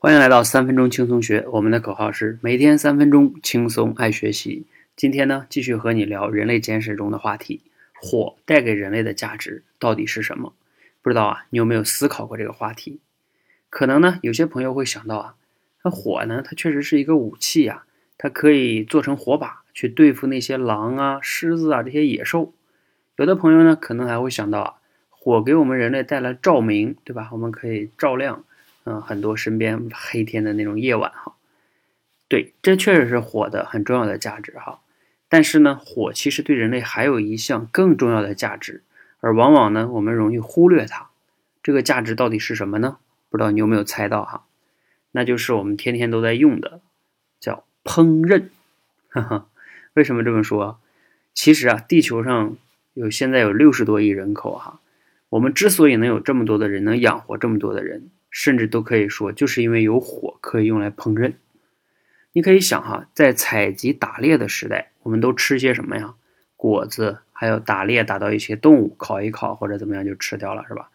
[0.00, 4.64] 欢迎来到三分钟轻松学，我们的口号是每天三分钟轻松爱学习。
[4.94, 7.62] 今天呢，继续和你聊人类简史中的话题：
[8.00, 10.54] 火带给人类的价值到底是什么？
[11.02, 13.00] 不知道啊，你有没有思考过这个话题？
[13.70, 15.34] 可能呢，有些朋友会想到啊，
[15.82, 17.82] 那火呢，它确实是一个武器呀，
[18.16, 22.54] 它可以做成火把去对付那些狼啊、狮子啊这些野兽。
[23.16, 24.74] 有的朋友呢，可能还会想到啊，
[25.10, 27.30] 火给我们人类带来照明，对吧？
[27.32, 28.44] 我们可以照亮。
[28.88, 31.34] 嗯，很多身边黑天的那种夜晚哈，
[32.26, 34.80] 对，这确实是火的很重要的价值哈。
[35.28, 38.82] 但是呢，火其实对人类还有一项更重要的价值，
[39.20, 41.10] 而往往呢，我们容易忽略它。
[41.62, 42.96] 这个价值到底是什么呢？
[43.28, 44.46] 不知道你有没有猜到哈？
[45.10, 46.80] 那就是我们天天都在用的，
[47.38, 48.44] 叫烹饪。
[49.10, 49.46] 哈哈，
[49.92, 50.80] 为什么这么说？
[51.34, 52.56] 其实啊，地球上
[52.94, 54.80] 有现在有六十多亿人口哈，
[55.28, 58.08] 我们之所以能有这么多的人，能养活这么多的人。
[58.30, 61.34] 甚至都可以说，就是因为有火可以用来烹饪。
[62.32, 66.14] 你可以想哈，在采集打猎的时代，我们都吃些什么呀？
[66.56, 70.90] 果子，还有打猎打到一些动物，烤一烤或者怎么样就吃掉了，是吧？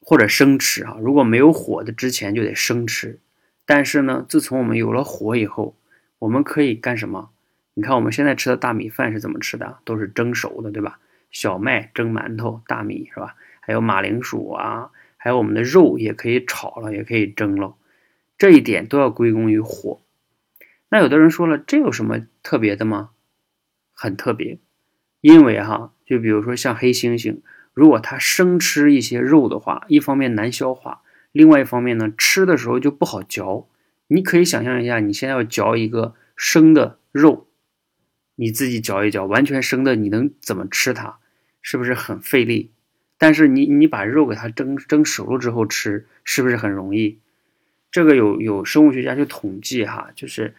[0.00, 3.20] 或者生吃哈，如果没有火的之前就得生吃。
[3.64, 5.76] 但是呢，自从我们有了火以后，
[6.18, 7.30] 我们可以干什么？
[7.74, 9.78] 你看我们现在吃的大米饭是怎么吃的？
[9.84, 10.98] 都是蒸熟的，对吧？
[11.30, 13.36] 小麦蒸馒头，大米是吧？
[13.60, 14.90] 还有马铃薯啊。
[15.22, 17.76] 还有我们的肉也可以炒了，也可以蒸了，
[18.36, 20.02] 这一点都要归功于火。
[20.88, 23.10] 那有的人说了，这有什么特别的吗？
[23.92, 24.58] 很特别，
[25.20, 27.38] 因为哈，就比如说像黑猩猩，
[27.72, 33.68] 如果它生吃一些肉的话，一方面难消化，另外一方面呢，吃的时候就不好嚼。
[34.08, 37.46] 你可以想象一下，你现在要嚼一个生的肉，
[38.34, 41.20] 你自己嚼一嚼，完全生的，你能怎么吃它？
[41.62, 42.72] 是不是很费力？
[43.22, 47.20] 但是你你把肉给它蒸蒸熟了之后吃，是不是很容易？
[47.92, 50.56] 这个有有生物学家去统计哈，就是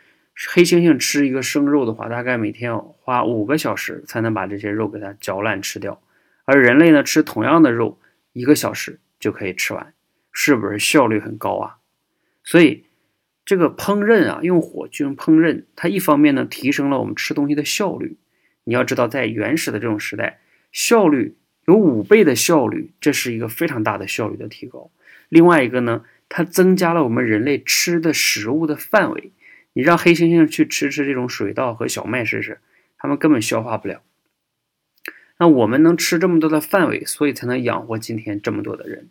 [0.47, 6.01] 黑猩猩吃一个生肉的话，大概每天要花五个小时才能把这些肉给它嚼烂吃掉，
[6.45, 7.99] 而人类呢吃同样的肉，
[8.31, 9.93] 一个小时就可以吃完，
[10.31, 11.79] 是不是效率很高啊？
[12.45, 12.85] 所以
[13.43, 18.15] 这个烹饪啊，用火去烹饪，它一方面呢提升了我们吃东西的效率。
[18.63, 20.39] 你要知道，在原始的这种时代，
[20.71, 21.35] 效率。
[21.65, 24.91] 有五倍的效率，这是一个非常大的效率的提高。
[25.29, 29.31] 另外一个呢，它增加了我们人类吃的食物的范围。
[29.73, 32.59] 你让黑猩猩去吃吃这种水稻和小麦试试，
[32.97, 34.03] 他们根本消化不了。
[35.39, 39.09] 那我们能吃这么多的范围，所以才能养活今天这么多的人。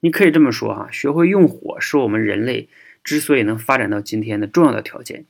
[0.00, 2.70] 你可以这么说哈，学会用火是我们人类
[3.04, 5.26] 之所以能发展到今天的重要的条件。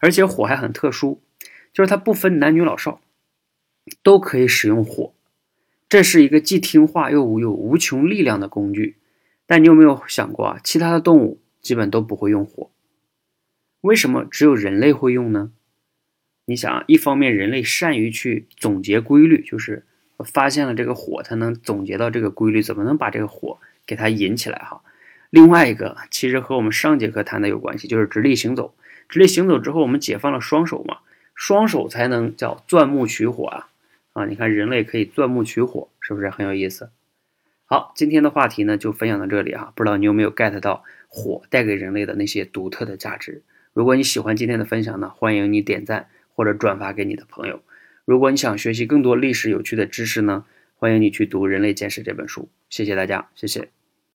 [0.00, 1.20] 而且火还很特殊，
[1.74, 3.02] 就是它不分男女老少，
[4.02, 5.12] 都可以使用火。
[5.90, 8.96] 这是一个既听话又有无穷力量的工具，
[9.44, 10.60] 但你有没有想过啊？
[10.62, 12.70] 其他的动物基本都不会用火，
[13.80, 15.50] 为什么只有人类会用呢？
[16.44, 19.84] 你想啊，一方面人类善于去总结规律，就是
[20.18, 24.82] 发现了这个火，才能总结到这个规律，怎么能把这个火给它引起来哈？
[25.30, 28.74] 另外一个，其实和我们上节课谈的有关系，就是直立行走。
[29.08, 30.98] 直立行走之后，我们解放了双手嘛，
[31.34, 33.66] 双手才能叫钻木取火啊。
[34.12, 36.90] 啊，你看人类可以钻木取火，是不是很有意思？
[37.64, 43.42] 好，今天的话题呢就分享到这里啊，不知道你有没有 get 到火带给人类的那些独特的价值？
[43.72, 47.62] 如果你喜欢今天的分享呢，欢迎你点赞或者转发给你的朋友。
[48.04, 50.44] 如果你想学习更多历史有趣的知识呢，
[50.74, 52.48] 欢迎你去读《人类简史》这本书。
[52.68, 53.79] 谢谢大家，谢谢。